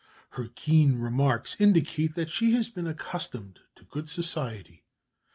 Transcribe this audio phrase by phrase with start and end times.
[0.31, 4.83] Her keen remarks indicate that she has been accustomed to good society.